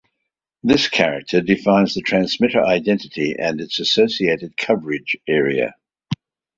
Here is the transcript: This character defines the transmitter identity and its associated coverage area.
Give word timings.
This 0.63 0.89
character 0.89 1.41
defines 1.41 1.93
the 1.93 2.01
transmitter 2.01 2.65
identity 2.65 3.35
and 3.37 3.61
its 3.61 3.77
associated 3.77 4.57
coverage 4.57 5.15
area. 5.27 5.75